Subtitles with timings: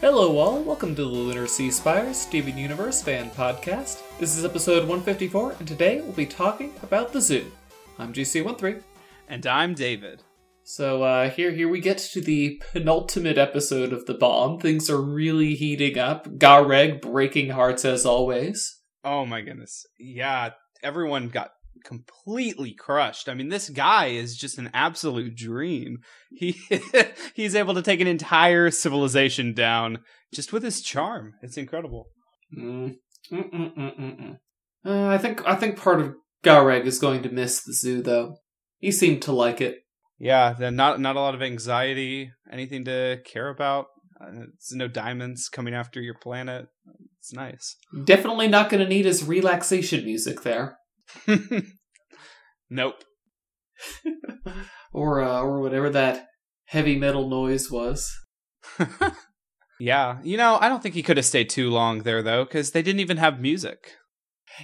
[0.00, 0.62] Hello, all.
[0.62, 4.02] Welcome to the Lunar Sea Spires Steven Universe fan podcast.
[4.18, 7.52] This is episode 154, and today we'll be talking about the zoo.
[7.98, 8.82] I'm GC13.
[9.28, 10.22] And I'm David.
[10.62, 14.58] So uh, here, here we get to the penultimate episode of the bomb.
[14.58, 16.26] Things are really heating up.
[16.38, 18.80] Gareg breaking hearts as always.
[19.04, 19.84] Oh my goodness.
[19.98, 21.50] Yeah, everyone got
[21.84, 23.28] completely crushed.
[23.28, 25.98] I mean, this guy is just an absolute dream.
[26.30, 26.56] He
[27.34, 29.98] he's able to take an entire civilization down
[30.32, 31.34] just with his charm.
[31.42, 32.08] It's incredible.
[32.56, 32.96] Mm.
[34.84, 38.36] Uh, I think I think part of Gareg is going to miss the zoo, though.
[38.78, 39.78] He seemed to like it.
[40.18, 43.86] Yeah, then not not a lot of anxiety, anything to care about.
[44.20, 46.66] Uh, no diamonds coming after your planet.
[47.18, 47.76] It's nice.
[48.04, 50.76] Definitely not going to need his relaxation music there.
[52.70, 53.04] nope.
[54.92, 56.26] or uh, or whatever that
[56.66, 58.10] heavy metal noise was.
[59.80, 62.72] yeah, you know, I don't think he could have stayed too long there though, because
[62.72, 63.96] they didn't even have music.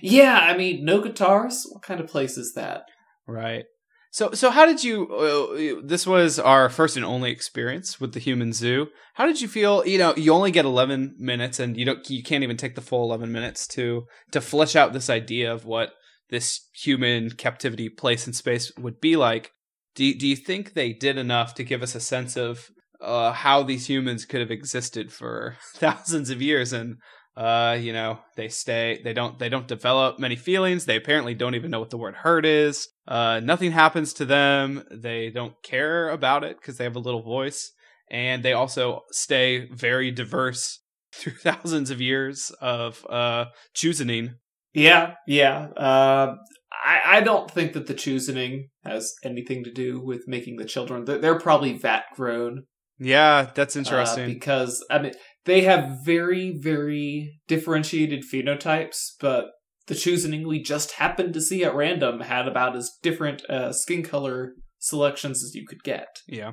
[0.02, 1.66] Yeah, I mean, no guitars.
[1.70, 2.82] What kind of place is that?
[3.26, 3.64] Right.
[4.10, 5.06] So, so how did you?
[5.14, 8.88] Uh, this was our first and only experience with the human zoo.
[9.14, 9.86] How did you feel?
[9.86, 12.80] You know, you only get eleven minutes, and you don't, you can't even take the
[12.80, 15.90] full eleven minutes to to flesh out this idea of what
[16.30, 19.52] this human captivity place in space would be like.
[19.94, 23.62] Do do you think they did enough to give us a sense of uh, how
[23.62, 26.96] these humans could have existed for thousands of years and
[27.36, 29.00] uh, you know, they stay.
[29.04, 29.38] They don't.
[29.38, 30.86] They don't develop many feelings.
[30.86, 32.88] They apparently don't even know what the word hurt is.
[33.06, 34.84] Uh, nothing happens to them.
[34.90, 37.72] They don't care about it because they have a little voice,
[38.10, 40.80] and they also stay very diverse
[41.12, 44.36] through thousands of years of uh choosing.
[44.76, 45.68] Yeah, yeah.
[45.76, 46.36] Uh,
[46.70, 51.06] I I don't think that the choosing has anything to do with making the children.
[51.06, 52.64] They're, they're probably vat grown.
[52.98, 54.24] Yeah, that's uh, interesting.
[54.24, 55.12] Uh, because I mean,
[55.46, 59.46] they have very, very differentiated phenotypes, but
[59.86, 64.02] the choosing we just happened to see at random had about as different uh, skin
[64.02, 66.08] color selections as you could get.
[66.26, 66.52] Yeah.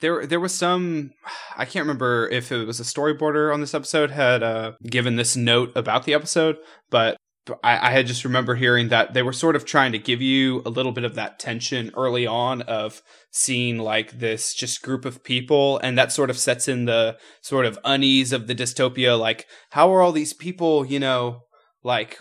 [0.00, 1.12] There, there was some.
[1.56, 5.36] I can't remember if it was a storyboarder on this episode had uh, given this
[5.36, 6.56] note about the episode,
[6.90, 7.16] but
[7.62, 10.62] I, I had just remember hearing that they were sort of trying to give you
[10.64, 15.24] a little bit of that tension early on of seeing like this just group of
[15.24, 19.46] people and that sort of sets in the sort of unease of the dystopia like
[19.70, 21.42] how are all these people you know
[21.84, 22.18] like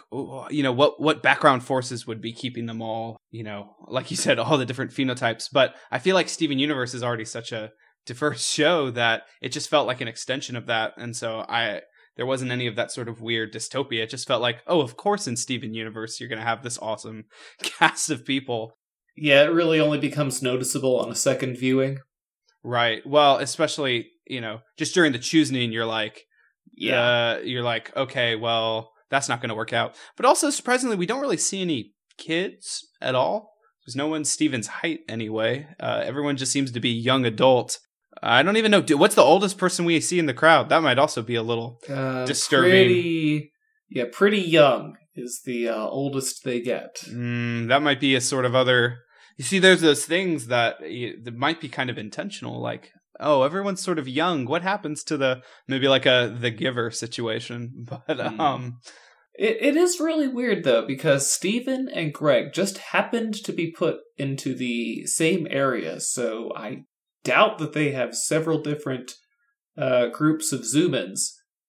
[0.49, 4.17] you know what what background forces would be keeping them all you know like you
[4.17, 5.49] said all the different phenotypes.
[5.51, 7.71] But i feel like steven universe is already such a
[8.05, 10.93] diverse show that it just felt like an extension of that.
[10.97, 11.81] And so i
[12.21, 14.03] there wasn't any of that sort of weird dystopia.
[14.03, 16.77] It just felt like, oh, of course, in Steven Universe, you're going to have this
[16.77, 17.25] awesome
[17.63, 18.77] cast of people.
[19.17, 21.97] Yeah, it really only becomes noticeable on a second viewing.
[22.63, 23.01] Right.
[23.07, 26.25] Well, especially you know, just during the choosing, you're like,
[26.73, 29.97] yeah, uh, you're like, okay, well, that's not going to work out.
[30.15, 33.51] But also, surprisingly, we don't really see any kids at all.
[33.85, 35.67] There's no one Steven's height anyway.
[35.79, 37.79] Uh, everyone just seems to be young adult
[38.23, 38.83] I don't even know.
[38.97, 40.69] What's the oldest person we see in the crowd?
[40.69, 42.71] That might also be a little uh, disturbing.
[42.71, 43.53] Pretty,
[43.89, 47.01] yeah, pretty young is the uh, oldest they get.
[47.09, 48.99] Mm, that might be a sort of other.
[49.37, 53.81] You see, there's those things that that might be kind of intentional, like oh, everyone's
[53.81, 54.45] sort of young.
[54.45, 57.85] What happens to the maybe like a the giver situation?
[57.89, 58.39] But mm.
[58.39, 58.79] um.
[59.33, 63.99] It, it is really weird though because Steven and Greg just happened to be put
[64.17, 66.83] into the same area, so I
[67.23, 69.13] doubt that they have several different
[69.77, 71.19] uh, groups of Zoomans,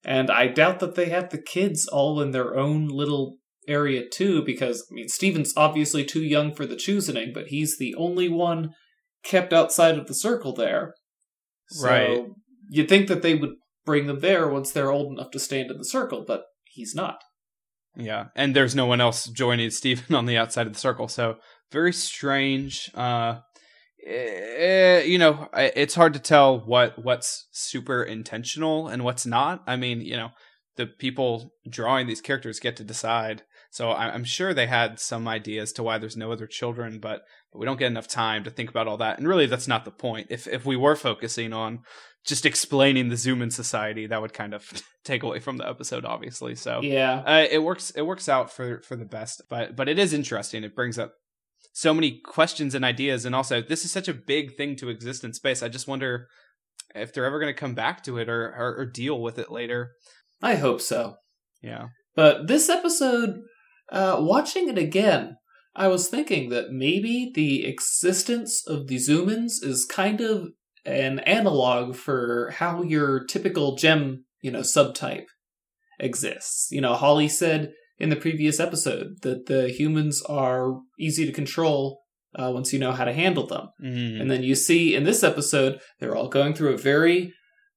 [0.05, 4.43] and I doubt that they have the kids all in their own little area too,
[4.43, 8.71] because I mean Steven's obviously too young for the choosing, but he's the only one
[9.23, 10.95] kept outside of the circle there.
[11.69, 12.25] So right.
[12.69, 13.53] You'd think that they would
[13.85, 17.19] bring them there once they're old enough to stand in the circle, but he's not.
[17.97, 21.37] Yeah, and there's no one else joining Steven on the outside of the circle, so
[21.71, 22.91] very strange.
[22.95, 23.41] Uh,
[24.07, 29.63] uh, you know, it's hard to tell what what's super intentional and what's not.
[29.67, 30.31] I mean, you know,
[30.77, 33.43] the people drawing these characters get to decide.
[33.71, 37.59] So I'm sure they had some ideas to why there's no other children, but, but
[37.59, 39.19] we don't get enough time to think about all that.
[39.19, 40.27] And really, that's not the point.
[40.29, 41.81] If if we were focusing on
[42.27, 44.71] just explaining the Zooman society, that would kind of
[45.05, 46.55] take away from the episode, obviously.
[46.55, 47.91] So yeah, uh, it works.
[47.91, 49.43] It works out for for the best.
[49.49, 50.65] But but it is interesting.
[50.65, 51.15] It brings up
[51.73, 55.25] so many questions and ideas and also this is such a big thing to exist
[55.25, 56.29] in space i just wonder
[56.95, 59.51] if they're ever going to come back to it or, or, or deal with it
[59.51, 59.93] later.
[60.43, 61.17] I hope so.
[61.63, 61.89] Yeah.
[62.15, 63.41] But this episode
[63.91, 65.37] uh watching it again
[65.75, 70.49] i was thinking that maybe the existence of the zoomans is kind of
[70.87, 75.27] an analog for how your typical gem, you know, subtype
[75.99, 76.69] exists.
[76.71, 77.73] You know, Holly said
[78.03, 82.03] in the previous episode that the humans are easy to control
[82.37, 83.69] uh, once you know how to handle them.
[83.81, 84.21] Mm.
[84.21, 87.33] And then you see in this episode, they're all going through a very,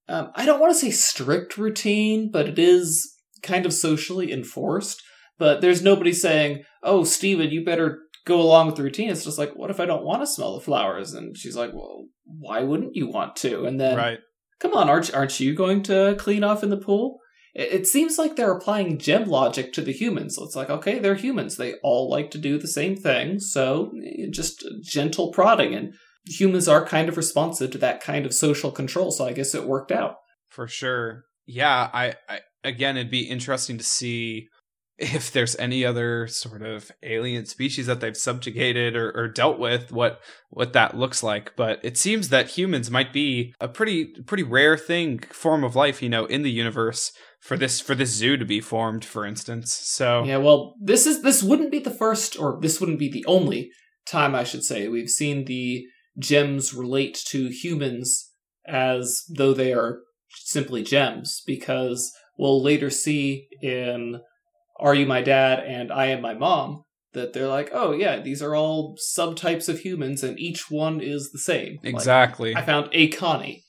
[0.10, 5.04] um, I don't want to say strict routine, but it is kind of socially enforced.
[5.38, 9.12] But there's nobody saying, oh, Steven, you better go along with the routine.
[9.12, 11.14] It's just like, what if I don't want to smell the flowers?
[11.14, 13.66] And she's like, well, why wouldn't you want to?
[13.66, 14.18] And then, right.
[14.60, 17.20] come on, aren't, aren't you going to clean off in the pool?
[17.56, 20.38] It, seems like they're applying gem logic to the humans.
[20.38, 21.56] It's like, okay, they're humans.
[21.56, 23.40] They all like to do the same thing.
[23.40, 25.74] So eh, just gentle prodding.
[25.74, 25.94] And
[26.28, 29.10] humans are kind of responsive to that kind of social control.
[29.10, 30.18] So I guess it worked out.
[30.50, 31.24] For sure.
[31.46, 34.48] Yeah, I, I again it'd be interesting to see
[34.98, 39.92] if there's any other sort of alien species that they've subjugated or, or, dealt with,
[39.92, 41.54] what what that looks like.
[41.56, 46.02] But it seems that humans might be a pretty pretty rare thing form of life,
[46.02, 47.12] you know, in the universe
[47.42, 49.74] for this for this zoo to be formed, for instance.
[49.74, 53.26] So yeah, well, this is this wouldn't be the first, or this wouldn't be the
[53.26, 53.72] only
[54.08, 55.86] time I should say we've seen the
[56.18, 58.32] gems relate to humans
[58.66, 60.00] as though they are
[60.30, 64.22] simply gems, because we'll later see in
[64.78, 66.84] are You My Dad and I Am My Mom
[67.14, 71.32] that they're like, oh yeah, these are all subtypes of humans and each one is
[71.32, 71.80] the same.
[71.84, 72.54] Exactly.
[72.54, 73.64] Like, I found a Connie.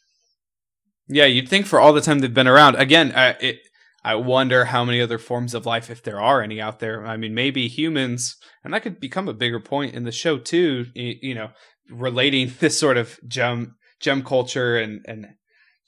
[1.08, 2.75] Yeah, you'd think for all the time they've been around.
[2.76, 3.61] Again, uh, it,
[4.06, 7.05] I wonder how many other forms of life, if there are any out there.
[7.06, 10.87] I mean, maybe humans, and that could become a bigger point in the show too.
[10.94, 11.50] You know,
[11.91, 15.26] relating this sort of gem gem culture and and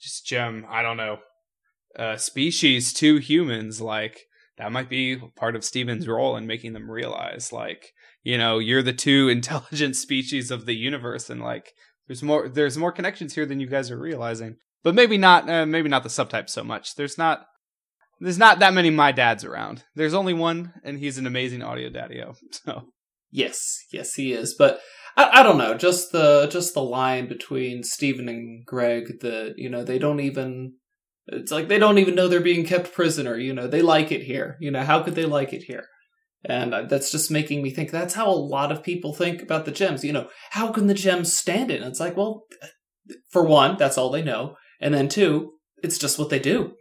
[0.01, 1.19] just gem, I don't know,
[1.97, 3.81] uh, species to humans.
[3.81, 4.25] Like
[4.59, 8.83] that might be part of Steven's role in making them realize, like, you know, you're
[8.83, 11.71] the two intelligent species of the universe, and like,
[12.07, 14.57] there's more, there's more connections here than you guys are realizing.
[14.83, 16.95] But maybe not, uh, maybe not the subtype so much.
[16.95, 17.45] There's not,
[18.19, 19.83] there's not that many my dads around.
[19.95, 22.35] There's only one, and he's an amazing audio daddy-o.
[22.51, 22.89] So
[23.31, 24.55] yes, yes, he is.
[24.57, 24.81] But
[25.15, 29.19] I, I don't know, just the just the line between Steven and Greg.
[29.21, 30.73] that you know they don't even
[31.27, 33.37] it's like they don't even know they're being kept prisoner.
[33.37, 34.57] You know, they like it here.
[34.59, 35.85] You know, how could they like it here?
[36.45, 39.65] And uh, that's just making me think that's how a lot of people think about
[39.65, 40.03] the gems.
[40.03, 41.81] You know, how can the gems stand it?
[41.81, 42.43] And it's like, well,
[43.29, 44.55] for one, that's all they know.
[44.79, 46.73] And then two, it's just what they do.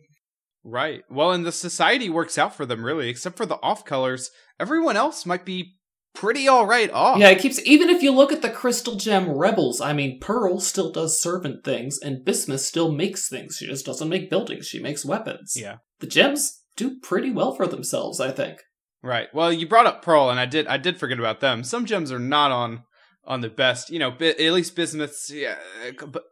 [0.65, 1.03] Right.
[1.11, 4.31] Well, and the society works out for them, really, except for the off colors.
[4.61, 5.78] Everyone else might be
[6.15, 7.19] pretty all right off.
[7.19, 10.61] Yeah, it keeps even if you look at the Crystal Gem rebels, I mean Pearl
[10.61, 13.57] still does servant things and Bismuth still makes things.
[13.57, 15.55] She just doesn't make buildings, she makes weapons.
[15.57, 15.77] Yeah.
[16.01, 18.59] The gems do pretty well for themselves, I think.
[19.03, 19.29] Right.
[19.33, 21.63] Well, you brought up Pearl and I did I did forget about them.
[21.65, 22.83] Some gems are not on
[23.25, 25.57] on the best, you know, bi- at least Bismuth's yeah,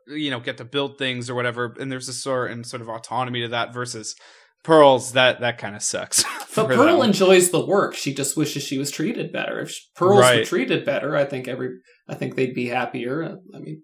[0.08, 2.88] you know, get to build things or whatever and there's a sort and sort of
[2.88, 4.17] autonomy to that versus
[4.62, 6.25] Pearls, that that kind of sucks.
[6.56, 7.94] But Pearl enjoys the work.
[7.94, 9.61] She just wishes she was treated better.
[9.61, 10.38] If Pearls Right.
[10.38, 11.69] were treated better, I think every
[12.08, 13.23] I think they'd be happier.
[13.55, 13.82] I mean,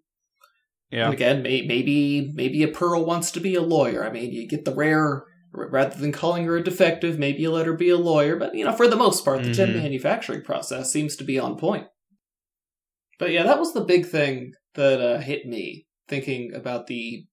[0.90, 1.10] Yeah.
[1.10, 4.02] again, may, maybe maybe a Pearl wants to be a lawyer.
[4.02, 7.66] I mean, you get the rare rather than calling her a defective, maybe you let
[7.66, 8.36] her be a lawyer.
[8.36, 9.82] But you know, for the most part, the gem Mhm.
[9.82, 11.88] manufacturing process seems to be on point.
[13.18, 17.26] But yeah, that was the big thing that uh, hit me thinking about the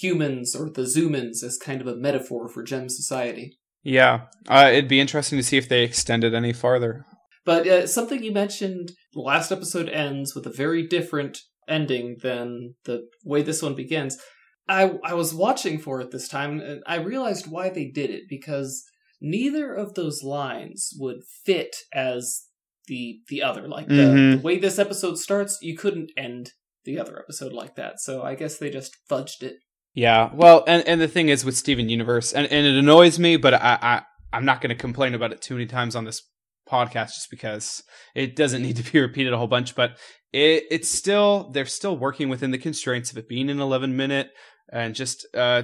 [0.00, 3.58] humans or the Zoomans as kind of a metaphor for gem society.
[3.82, 4.22] Yeah.
[4.48, 7.04] Uh, it'd be interesting to see if they extend it any farther.
[7.44, 11.38] But uh, something you mentioned, the last episode ends with a very different
[11.68, 14.18] ending than the way this one begins.
[14.68, 18.24] I I was watching for it this time, and I realized why they did it
[18.28, 18.84] because
[19.20, 22.46] neither of those lines would fit as
[22.88, 23.68] the the other.
[23.68, 24.36] Like the, Mhm.
[24.38, 26.50] the way this episode starts, you couldn't end
[26.84, 28.00] the other episode like that.
[28.00, 29.56] So I guess they just fudged it.
[29.96, 30.30] Yeah.
[30.34, 33.54] Well, and, and the thing is with Steven Universe, and, and it annoys me, but
[33.54, 36.22] I, I I'm not going to complain about it too many times on this
[36.70, 37.82] podcast just because
[38.14, 39.74] it doesn't need to be repeated a whole bunch.
[39.74, 39.96] But
[40.34, 44.28] it it's still they're still working within the constraints of it being an 11 minute
[44.70, 45.62] and just uh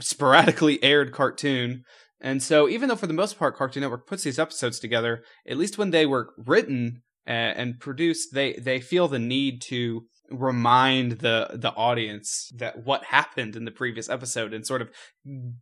[0.00, 1.82] sporadically aired cartoon.
[2.22, 5.58] And so, even though for the most part Cartoon Network puts these episodes together, at
[5.58, 11.12] least when they were written and, and produced, they they feel the need to remind
[11.12, 14.90] the the audience that what happened in the previous episode and sort of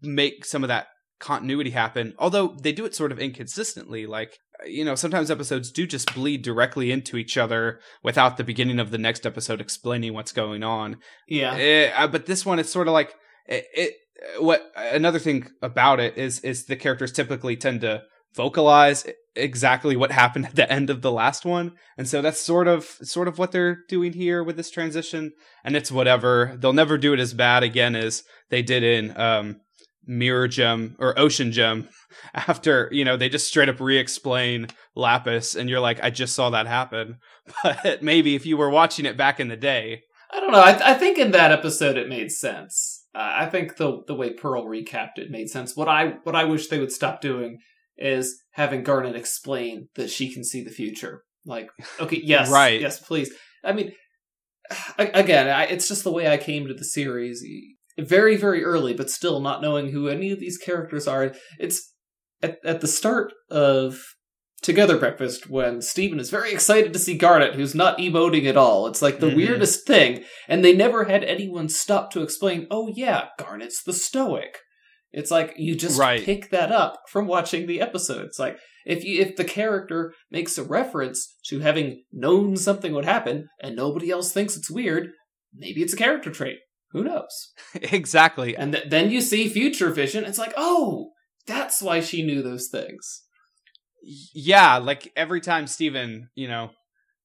[0.03, 0.87] make some of that
[1.19, 5.87] continuity happen although they do it sort of inconsistently like you know sometimes episodes do
[5.87, 10.33] just bleed directly into each other without the beginning of the next episode explaining what's
[10.33, 10.97] going on
[11.29, 11.55] Yeah.
[11.55, 13.15] Eh, uh, but this one it's sort of like
[13.47, 13.93] it, it
[14.39, 18.03] what another thing about it is is the characters typically tend to
[18.35, 21.73] vocalize exactly what happened at the end of the last one.
[21.97, 25.33] And so that's sort of sort of what they're doing here with this transition.
[25.65, 26.57] And it's whatever.
[26.59, 29.61] They'll never do it as bad again as they did in um
[30.05, 31.89] Mirror Gem or Ocean Gem
[32.35, 36.35] after, you know, they just straight up re explain Lapis and you're like, I just
[36.35, 37.19] saw that happen.
[37.65, 40.03] But maybe if you were watching it back in the day.
[40.31, 40.61] I don't know.
[40.61, 43.05] I, I think in that episode it made sense.
[43.15, 45.77] Uh, I think the the way Pearl recapped it made sense.
[45.77, 47.59] What I what I wish they would stop doing
[47.97, 51.23] is having Garnet explain that she can see the future.
[51.45, 51.71] Like,
[52.01, 53.33] okay, yes, right, yes, please.
[53.65, 53.93] I mean,
[54.99, 57.45] again, I, it's just the way I came to the series
[57.99, 61.93] very very early but still not knowing who any of these characters are it's
[62.43, 64.01] at, at the start of
[64.63, 68.87] together breakfast when Steven is very excited to see Garnet who's not emoting at all
[68.87, 69.37] it's like the mm-hmm.
[69.37, 74.59] weirdest thing and they never had anyone stop to explain oh yeah Garnet's the stoic
[75.13, 76.25] it's like you just right.
[76.25, 80.59] pick that up from watching the episode it's like if you if the character makes
[80.59, 85.11] a reference to having known something would happen and nobody else thinks it's weird
[85.55, 86.59] maybe it's a character trait
[86.93, 87.53] who knows?
[87.75, 88.57] exactly.
[88.57, 90.25] And th- then you see future vision.
[90.25, 91.13] It's like, oh,
[91.47, 93.23] that's why she knew those things.
[94.35, 96.71] Yeah, like every time Steven, you know,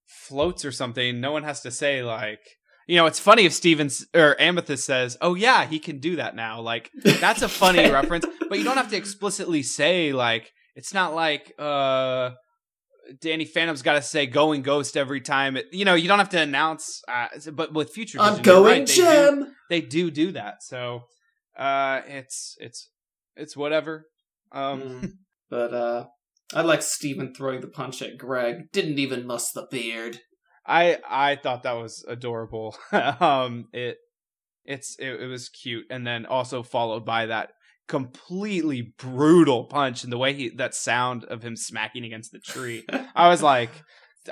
[0.05, 2.39] floats or something, no one has to say like,
[2.87, 6.35] you know, it's funny if Steven's or Amethyst says, "Oh yeah, he can do that
[6.35, 10.93] now." Like that's a funny reference, but you don't have to explicitly say like it's
[10.93, 12.31] not like uh
[13.19, 15.57] Danny Phantom's got to say "going ghost" every time.
[15.57, 17.01] It, you know, you don't have to announce.
[17.07, 19.53] Uh, but with Future I'm going right, gem.
[19.69, 20.63] They do, they do do that.
[20.63, 21.03] So,
[21.57, 22.89] uh, it's it's
[23.35, 24.05] it's whatever.
[24.51, 25.11] Um, mm.
[25.49, 26.05] but uh,
[26.53, 28.71] I like Steven throwing the punch at Greg.
[28.71, 30.19] Didn't even muss the beard.
[30.67, 32.77] I I thought that was adorable.
[32.91, 33.97] um, it
[34.65, 37.51] it's it, it was cute, and then also followed by that
[37.87, 42.85] completely brutal punch and the way he that sound of him smacking against the tree.
[43.15, 43.71] I was like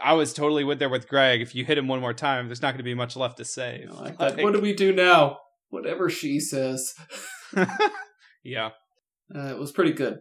[0.02, 1.42] I was totally with there with Greg.
[1.42, 3.46] If you hit him one more time, there's not going to be much left to
[3.46, 3.86] say.
[3.90, 5.38] Like, like, what do we do now?
[5.70, 6.94] Whatever she says.
[8.44, 8.70] yeah,
[9.34, 10.20] uh, it was pretty good.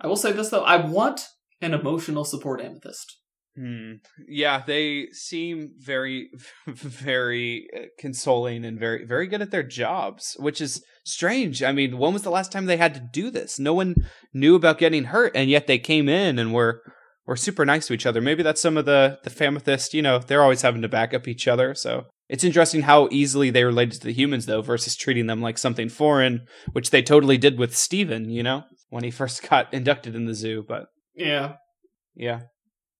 [0.00, 1.22] I will say this though: I want
[1.60, 3.18] an emotional support amethyst.
[3.58, 3.94] Hmm.
[4.28, 6.30] Yeah, they seem very,
[6.68, 11.62] very uh, consoling and very, very good at their jobs, which is strange.
[11.62, 13.58] I mean, when was the last time they had to do this?
[13.58, 13.96] No one
[14.32, 16.82] knew about getting hurt, and yet they came in and were
[17.26, 18.20] were super nice to each other.
[18.20, 19.92] Maybe that's some of the the Famethyst.
[19.92, 21.74] You know, they're always having to back up each other.
[21.74, 25.58] So it's interesting how easily they related to the humans, though, versus treating them like
[25.58, 30.14] something foreign, which they totally did with Steven, You know, when he first got inducted
[30.14, 30.64] in the zoo.
[30.68, 30.86] But
[31.16, 31.54] yeah,
[32.14, 32.42] yeah.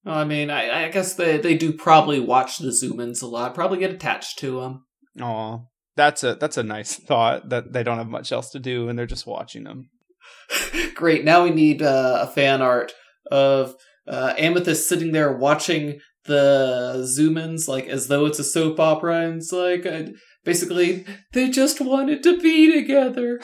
[0.09, 3.55] I mean, I, I guess they, they do probably watch the Zoomans a lot.
[3.55, 4.85] Probably get attached to them.
[5.21, 5.59] Aw,
[5.97, 8.99] that's a that's a nice thought that they don't have much else to do and
[8.99, 9.91] they're just watching them.
[10.95, 11.25] Great.
[11.25, 12.93] Now we need uh, a fan art
[13.31, 13.75] of
[14.07, 19.37] uh, Amethyst sitting there watching the Zoomans like as though it's a soap opera, and
[19.37, 20.12] it's like uh,
[20.45, 23.40] basically they just wanted to be together.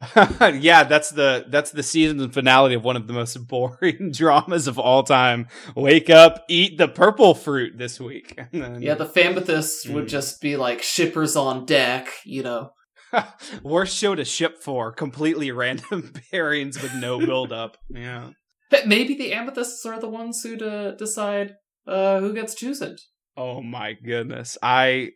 [0.58, 4.78] yeah, that's the that's the season finale of one of the most boring dramas of
[4.78, 5.46] all time.
[5.76, 8.38] Wake up, eat the purple fruit this week.
[8.52, 9.94] Then, yeah, the Famethyst mm.
[9.94, 12.70] would just be like shippers on deck, you know.
[13.64, 17.76] Worst show to ship for, completely random pairings with no build up.
[17.88, 18.30] Yeah.
[18.70, 21.56] But Maybe the Amethysts are the ones who to decide
[21.86, 22.96] uh, who gets chosen.
[23.36, 24.56] Oh my goodness.
[24.62, 25.10] I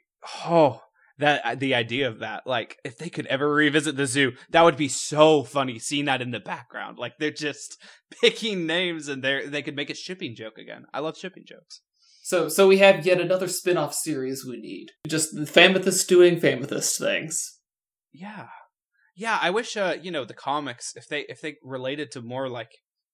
[0.44, 0.82] oh
[1.18, 4.62] that uh, the idea of that like if they could ever revisit the zoo that
[4.62, 6.98] would be so funny seeing that in the background.
[6.98, 7.80] Like they're just
[8.20, 10.84] picking names and they they could make a shipping joke again.
[10.92, 11.80] I love shipping jokes.
[12.22, 14.90] So so we have yet another spin-off series we need.
[15.06, 17.60] Just the famethyst doing famethyst things.
[18.12, 18.48] Yeah.
[19.16, 22.48] Yeah i wish uh you know the comics if they if they related to more
[22.48, 22.70] like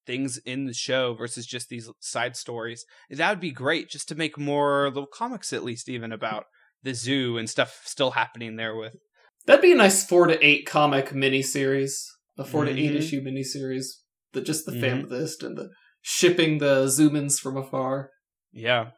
[0.06, 4.14] things in the show versus just these side stories that would be great just to
[4.14, 6.46] make more little comics at least even about
[6.82, 8.96] the zoo and stuff still happening there with.
[9.46, 12.04] That'd be a nice four to eight comic miniseries,
[12.38, 12.74] a 4 mm-hmm.
[12.74, 12.96] to eight mm-hmm.
[12.96, 13.86] issue miniseries.
[14.32, 15.06] The just the mm-hmm.
[15.06, 15.70] Famethyst and the
[16.02, 18.10] shipping the Zoomans from afar.
[18.52, 18.90] Yeah,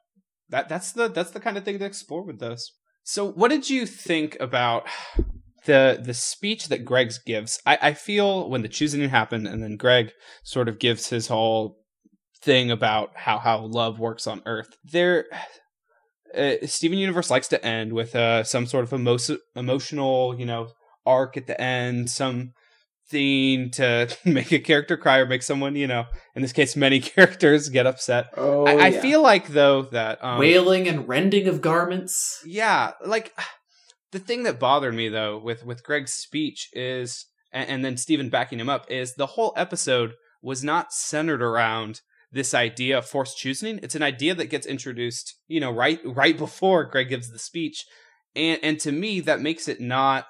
[0.48, 2.70] that that's the that's the kind of thing to explore with this.
[3.04, 4.86] So, what did you think about
[5.64, 7.60] the the speech that Greg gives?
[7.66, 10.12] I, I feel when the choosing happened, and then Greg
[10.44, 11.78] sort of gives his whole
[12.42, 14.76] thing about how how love works on Earth.
[14.84, 15.26] There,
[16.36, 19.18] uh, Steven Universe likes to end with uh, some sort of emo-
[19.56, 20.68] emotional, you know,
[21.04, 22.52] arc at the end, some
[23.08, 27.00] thing to make a character cry or make someone, you know, in this case, many
[27.14, 28.26] characters get upset.
[28.36, 32.40] Oh, I, I feel like though that um, wailing and rending of garments.
[32.44, 33.32] Yeah, like
[34.10, 38.30] the thing that bothered me though with with Greg's speech is, and, and then Steven
[38.30, 42.00] backing him up is the whole episode was not centered around
[42.32, 43.78] this idea of forced choosing.
[43.82, 47.84] It's an idea that gets introduced, you know, right right before Greg gives the speech.
[48.34, 50.26] And and to me that makes it not,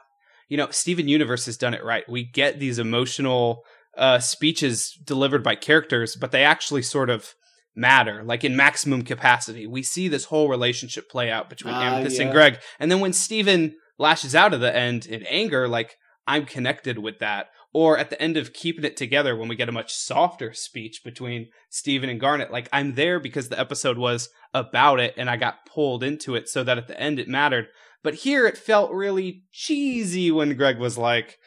[0.48, 2.04] you know, Steven Universe has done it right.
[2.08, 3.62] We get these emotional
[3.96, 7.34] uh speeches delivered by characters, but they actually sort of
[7.74, 12.20] matter like in maximum capacity we see this whole relationship play out between Ah, amethyst
[12.20, 16.44] and greg and then when steven lashes out at the end in anger like i'm
[16.44, 19.72] connected with that or at the end of keeping it together when we get a
[19.72, 25.00] much softer speech between steven and garnet like i'm there because the episode was about
[25.00, 27.68] it and i got pulled into it so that at the end it mattered
[28.02, 31.38] but here it felt really cheesy when greg was like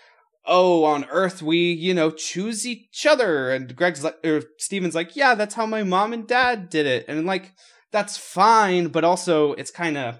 [0.46, 3.52] oh, on Earth we, you know, choose each other.
[3.52, 7.06] And Greg's like, or Steven's like, yeah, that's how my mom and dad did it.
[7.08, 7.54] And like,
[7.92, 10.20] that's fine, but also it's kind of,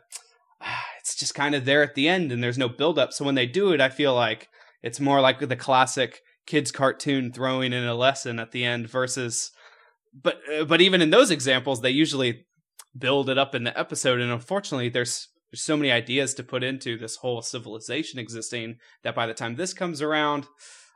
[1.00, 3.14] it's just kind of there at the end and there's no build up.
[3.14, 4.50] So when they do it, I feel like
[4.86, 9.50] it's more like the classic kids cartoon throwing in a lesson at the end versus,
[10.14, 12.46] but, uh, but even in those examples, they usually
[12.96, 14.22] build it up in the episode.
[14.22, 19.16] And unfortunately, there's, there's so many ideas to put into this whole civilization existing that
[19.16, 20.46] by the time this comes around,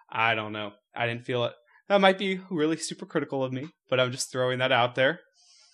[0.08, 0.74] I don't know.
[0.96, 1.54] I didn't feel it.
[1.88, 5.22] That might be really super critical of me, but I'm just throwing that out there.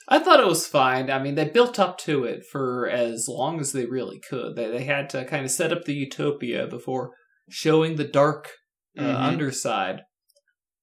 [0.07, 1.11] I thought it was fine.
[1.11, 4.55] I mean, they built up to it for as long as they really could.
[4.55, 7.11] They they had to kind of set up the utopia before
[7.49, 8.51] showing the dark
[8.97, 9.21] uh, Mhm.
[9.23, 10.01] underside.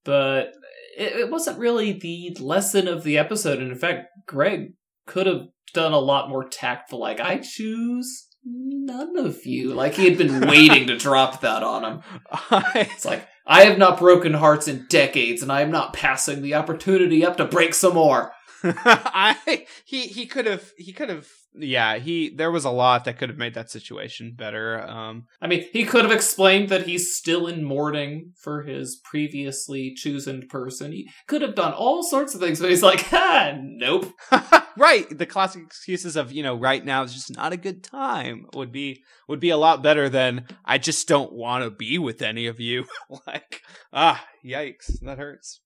[0.05, 0.55] But
[0.99, 3.59] it, it wasn't really the lesson of the episode.
[3.59, 4.75] And in fact, Greg
[5.07, 5.43] could have
[5.75, 7.01] done a lot more tactful.
[7.01, 9.73] Like, I choose none of you.
[9.73, 12.01] Like he had been waiting to drop that on him.
[12.31, 16.43] I, It's like I have not broken hearts in decades, and I am not passing
[16.43, 18.33] the opportunity up to break some more.
[18.65, 23.19] I he he could have he could have yeah he there was a lot that
[23.19, 24.81] could have made that situation better.
[24.81, 29.95] Um, I mean, he could have explained that he's still in mourning for his previously
[29.95, 30.93] chosen person.
[30.93, 34.13] He could have done all sorts of things, but he's like, ha, nope.
[34.77, 38.47] right, the classic excuses of you know right now is just not a good time
[38.55, 42.23] would be would be a lot better than I just don't want to be with
[42.23, 42.85] any of you.
[43.27, 45.61] like ah yikes that hurts.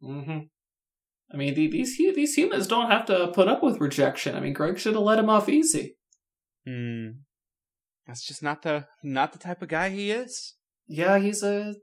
[0.00, 0.38] hmm
[1.32, 4.34] I mean, the, these these humans don't have to put up with rejection.
[4.34, 5.96] I mean, Greg should have let him off easy.
[6.66, 7.08] Hmm.
[8.06, 10.54] That's just not the not the type of guy he is.
[10.86, 11.74] Yeah, he's a.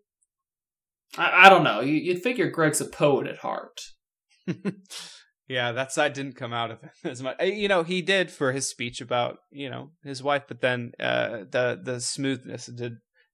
[1.18, 1.82] I, I don't know.
[1.82, 3.80] You, you'd figure Greg's a poet at heart.
[5.48, 7.38] yeah, that side didn't come out of it as much.
[7.40, 10.94] Uh, You know, he did for his speech about you know his wife, but then
[11.00, 12.94] uh, the the smoothness did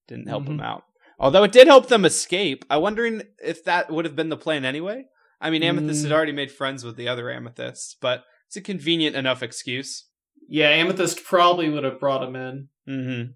[0.10, 0.84] didn't help him out.
[1.18, 2.66] Although it did help them escape.
[2.70, 5.06] I'm wondering if that would have been the plan anyway.
[5.42, 6.16] I mean, Amethyst had Mm.
[6.16, 10.06] already made friends with the other Amethysts, but it's a convenient enough excuse.
[10.48, 12.70] Yeah, Amethyst probably would have brought him in.
[12.88, 13.32] Mm-hmm.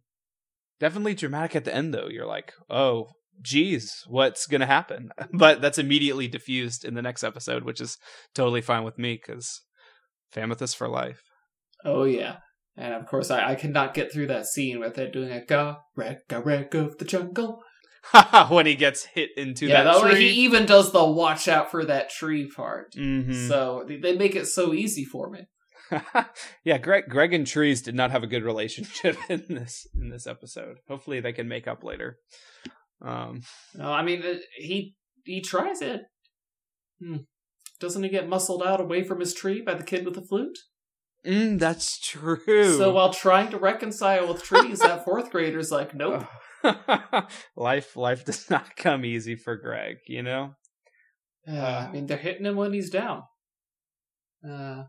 [0.80, 2.08] Definitely dramatic at the end, though.
[2.08, 3.08] You're like, oh,
[3.42, 5.10] geez, what's gonna happen?
[5.34, 7.98] But that's immediately diffused in the next episode, which is
[8.34, 9.62] totally fine with me because
[10.34, 11.22] Famethyst for life.
[11.84, 12.38] Oh yeah,
[12.76, 15.44] and of course I, I could not get through that scene with it doing a
[15.46, 17.62] ga reg ga reg of the jungle.
[18.50, 20.30] when he gets hit into yeah, that that tree.
[20.34, 22.94] he even does the watch out for that tree part.
[22.94, 23.48] Mhm.
[23.48, 25.48] So they, they make it so easy for me.
[26.64, 30.28] yeah, Greg, Greg and Trees did not have a good relationship in this in this
[30.28, 30.78] episode.
[30.88, 32.18] Hopefully, they can make up later.
[33.02, 33.42] Um,
[33.76, 34.24] No, I mean
[34.56, 36.02] he he tries it.
[37.00, 37.18] Hmm.
[37.80, 40.58] Doesn't he get muscled out away from his tree by the kid with the flute?
[41.26, 42.78] mm, that's true.
[42.78, 46.26] So while trying to reconcile with trees, that fourth grader's like, nope.
[47.56, 50.56] life life does not come easy for Greg, you know?
[51.48, 53.24] Uh, I mean, they're hitting him when he's down.
[54.48, 54.86] Uh,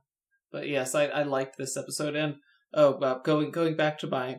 [0.50, 2.36] but yes, I, I liked this episode, and
[2.74, 4.38] oh, uh, going going back to my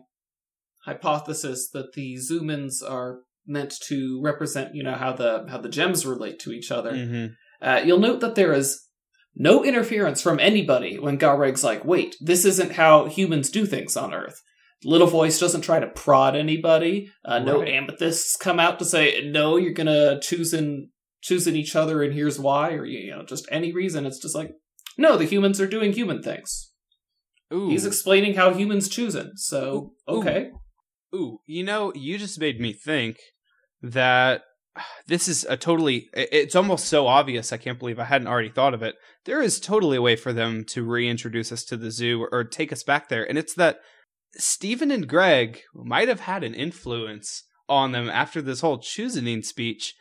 [0.85, 6.05] hypothesis that the Zoomans are meant to represent, you know, how the how the gems
[6.05, 6.91] relate to each other.
[6.91, 7.35] Mhm.
[7.61, 8.87] Uh, you'll note that there is
[9.35, 14.13] no interference from anybody when Garreg's like, "Wait, this isn't how humans do things on
[14.13, 14.41] Earth."
[14.83, 17.09] Little Voice doesn't try to prod anybody.
[17.25, 17.69] Uh, no Right.
[17.69, 20.89] amethysts come out to say, "No, you're gonna choosing
[21.21, 24.05] choosing each other, and here's why," or you know, just any reason.
[24.05, 24.51] It's just like,
[24.97, 26.71] no, the humans are doing human things.
[27.53, 27.69] Ooh.
[27.69, 29.31] He's explaining how humans choose choosing.
[29.35, 30.51] So Ooh, okay,
[31.15, 33.17] Ooh, you know, you just made me think
[33.81, 34.43] that
[35.07, 38.73] this is a totally it's almost so obvious I can't believe I hadn't already thought
[38.73, 38.95] of it.
[39.25, 42.71] There is totally a way for them to reintroduce us to the zoo or take
[42.71, 43.27] us back there.
[43.27, 43.79] And it's that
[44.35, 49.93] Steven and Greg might have had an influence on them after this whole choosing speech.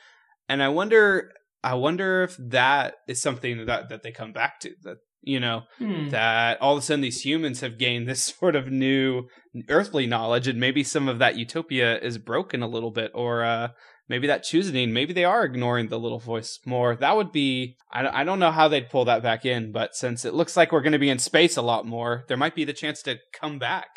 [0.48, 1.32] And I wonder
[1.64, 4.70] I wonder if that is something that that they come back to.
[4.82, 6.10] That you know, Hmm.
[6.10, 9.24] that all of a sudden these humans have gained this sort of new
[9.68, 13.68] earthly knowledge and maybe some of that utopia is broken a little bit or uh
[14.08, 16.94] maybe that choosing, maybe they are ignoring the little voice more.
[16.94, 20.24] That would be, I, I don't know how they'd pull that back in, but since
[20.24, 22.64] it looks like we're going to be in space a lot more, there might be
[22.64, 23.88] the chance to come back.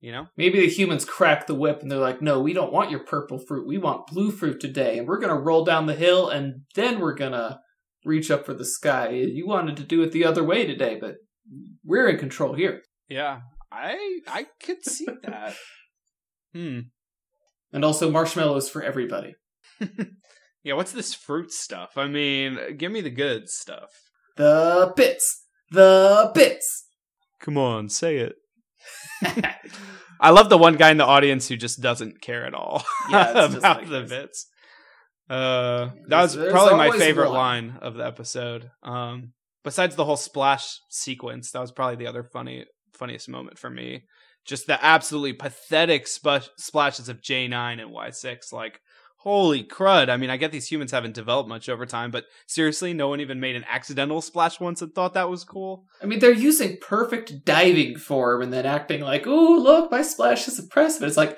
[0.00, 2.90] You know, maybe the humans crack the whip and they're like, "No, we don't want
[2.90, 3.66] your purple fruit.
[3.66, 7.14] We want blue fruit today, and we're gonna roll down the hill, and then we're
[7.14, 7.60] gonna
[8.06, 9.10] reach up for the sky.
[9.10, 11.16] You wanted to do it the other way today, but
[11.84, 15.54] we're in control here." Yeah, I I could see that.
[16.54, 16.80] hmm.
[17.72, 19.34] And also marshmallows for everybody.
[20.64, 21.96] yeah, what's this fruit stuff?
[21.96, 23.90] I mean, give me the good stuff.
[24.36, 25.44] The bits.
[25.70, 26.86] The bits.
[27.38, 28.36] Come on, say it.
[30.20, 33.30] I love the one guy in the audience who just doesn't care at all yeah,
[33.44, 34.46] about like the bits.
[35.28, 37.36] Uh, that was there's, probably my favorite one.
[37.36, 38.70] line of the episode.
[38.82, 39.32] Um,
[39.62, 44.04] besides the whole splash sequence, that was probably the other funny funniest moment for me.
[44.44, 48.52] Just the absolutely pathetic sp- splashes of J9 and Y6.
[48.52, 48.80] Like,
[49.22, 50.08] holy crud.
[50.08, 53.20] I mean, I get these humans haven't developed much over time, but seriously, no one
[53.20, 55.84] even made an accidental splash once and thought that was cool.
[56.02, 60.48] I mean, they're using perfect diving form and then acting like, "Oh, look, my splash
[60.48, 61.36] is impressive." It's like,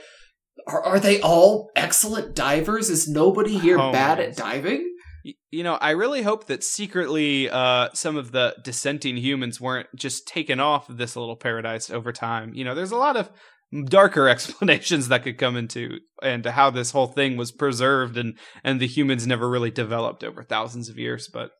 [0.67, 2.91] are, are they all excellent divers?
[2.91, 4.89] Is nobody here oh, bad at diving?
[5.51, 10.27] You know, I really hope that secretly uh, some of the dissenting humans weren't just
[10.27, 12.55] taken off of this little paradise over time.
[12.55, 13.31] You know, there's a lot of
[13.87, 18.81] darker explanations that could come into and how this whole thing was preserved and and
[18.81, 21.51] the humans never really developed over thousands of years but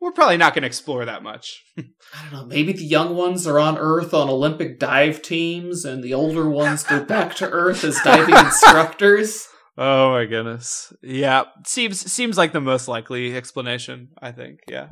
[0.00, 1.62] we're probably not going to explore that much.
[1.78, 1.82] I
[2.22, 6.14] don't know maybe the young ones are on earth on olympic dive teams and the
[6.14, 9.46] older ones go back to earth as diving instructors.
[9.78, 10.92] Oh my goodness.
[11.02, 14.88] Yeah seems seems like the most likely explanation i think yeah.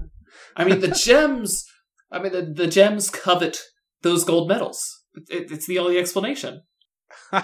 [0.57, 1.67] I mean the gems
[2.11, 3.59] i mean the, the gems covet
[4.03, 5.03] those gold medals.
[5.29, 6.63] It, it's the only explanation
[7.33, 7.43] uh,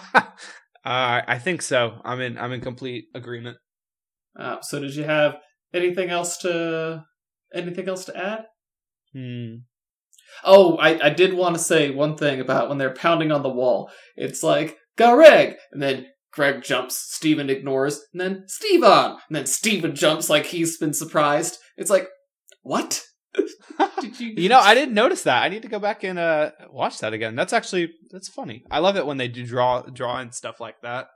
[0.84, 2.00] I think so.
[2.04, 2.38] I'm in.
[2.38, 3.58] I'm in complete agreement.
[4.38, 5.36] Uh, so, did you have
[5.72, 7.04] anything else to
[7.54, 8.46] anything else to add?
[9.12, 9.56] Hmm.
[10.44, 13.48] Oh, I, I did want to say one thing about when they're pounding on the
[13.48, 13.90] wall.
[14.16, 19.94] It's like Greg, and then Greg jumps, Steven ignores, and then Steven, and then Steven
[19.94, 21.58] jumps like he's been surprised.
[21.76, 22.08] It's like,
[22.62, 23.02] what?
[24.18, 24.34] you...
[24.36, 25.42] you know, I didn't notice that.
[25.42, 27.34] I need to go back and uh, watch that again.
[27.34, 28.64] That's actually that's funny.
[28.70, 31.08] I love it when they do draw draw and stuff like that.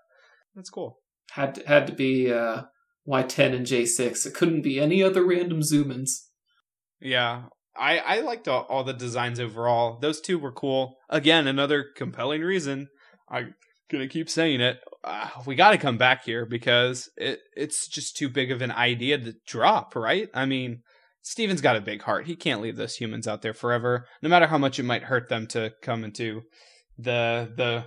[0.55, 0.99] That's cool.
[1.33, 2.63] Had to, had to be uh,
[3.09, 4.27] Y10 and J6.
[4.27, 6.11] It couldn't be any other random Zoomans.
[7.01, 7.45] Yeah,
[7.77, 9.99] I I liked all, all, the designs overall.
[10.01, 10.97] Those two were cool.
[11.09, 12.89] Again, another compelling reason.
[13.29, 13.55] I'm
[13.91, 14.79] gonna keep saying it.
[15.03, 18.71] Uh, we got to come back here because it it's just too big of an
[18.71, 20.29] idea to drop, right?
[20.35, 20.83] I mean,
[21.23, 22.27] Steven's got a big heart.
[22.27, 25.29] He can't leave those humans out there forever, no matter how much it might hurt
[25.29, 26.43] them to come into
[26.99, 27.87] the the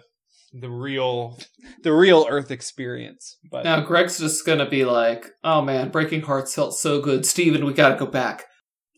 [0.54, 1.40] the real
[1.84, 3.38] the real Earth experience.
[3.52, 7.66] But now Greg's just gonna be like, "Oh man, Breaking Hearts felt so good, Steven.
[7.66, 8.46] We gotta go back."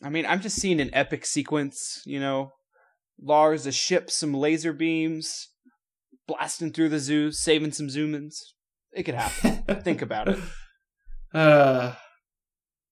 [0.04, 2.02] I mean, I'm just seeing an epic sequence.
[2.06, 2.52] You know,
[3.22, 5.50] Lars, a ship, some laser beams,
[6.28, 8.36] blasting through the zoo, saving some Zoomans.
[8.92, 9.82] It could happen.
[9.82, 10.40] Think about it.
[11.34, 11.94] Uh,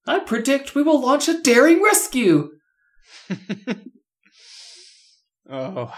[0.06, 2.50] I predict we will launch a daring rescue.
[5.50, 5.94] oh.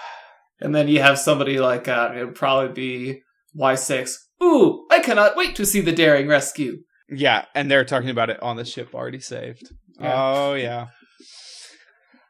[0.62, 3.22] And then you have somebody like, uh, it would probably be
[3.58, 4.16] Y6.
[4.44, 6.78] Ooh, I cannot wait to see the daring rescue.
[7.10, 9.70] Yeah, and they're talking about it on the ship already saved.
[10.00, 10.14] Yeah.
[10.16, 10.88] Oh, yeah.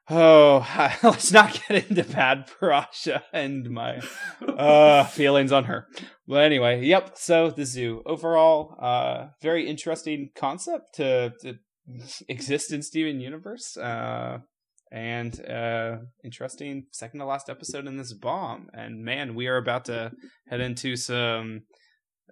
[0.09, 0.67] Oh,
[1.03, 4.01] let's not get into bad Parasha and my
[4.47, 5.87] uh, feelings on her.
[6.27, 7.13] But anyway, yep.
[7.15, 11.55] So the zoo overall, uh, very interesting concept to, to
[12.27, 13.77] exist in Steven Universe.
[13.77, 14.39] Uh,
[14.91, 18.67] and uh, interesting second to last episode in this bomb.
[18.73, 20.11] And man, we are about to
[20.47, 21.63] head into some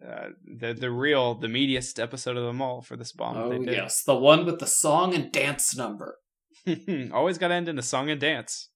[0.08, 3.38] uh, the the real the meatiest episode of them all for this bomb.
[3.38, 6.18] Oh yes, the one with the song and dance number.
[7.14, 8.70] Always got to end in a song and dance.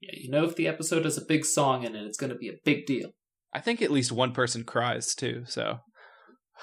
[0.00, 2.38] Yeah, you know if the episode has a big song in it, it's going to
[2.38, 3.10] be a big deal.
[3.52, 5.44] I think at least one person cries too.
[5.46, 5.80] So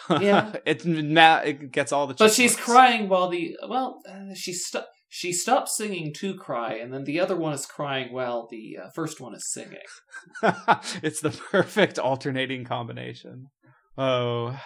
[0.10, 2.14] yeah, it it gets all the.
[2.14, 2.66] But she's marks.
[2.66, 7.20] crying while the well, uh, she st- she stops singing to cry, and then the
[7.20, 9.78] other one is crying while the uh, first one is singing.
[11.02, 13.48] it's the perfect alternating combination.
[13.98, 14.60] Oh.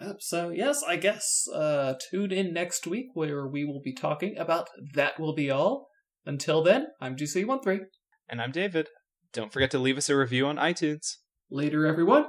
[0.00, 4.36] Uh, so yes, I guess uh, tune in next week where we will be talking
[4.38, 5.88] about that will be all.
[6.24, 7.80] Until then, I'm GC13.
[8.28, 8.88] And I'm David.
[9.32, 11.16] Don't forget to leave us a review on iTunes.
[11.50, 12.26] Later, everyone.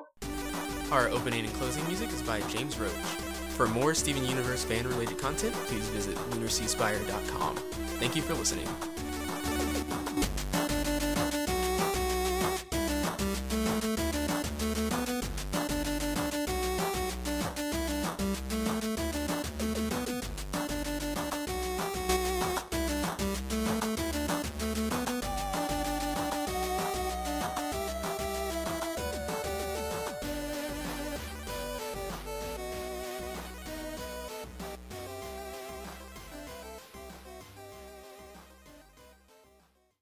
[0.91, 2.91] Our opening and closing music is by James Roach.
[3.55, 7.55] For more Steven Universe fan related content, please visit lunarseaspire.com.
[7.99, 8.67] Thank you for listening.